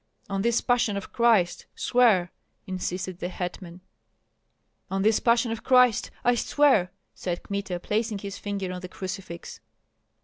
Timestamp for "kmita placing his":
7.43-8.39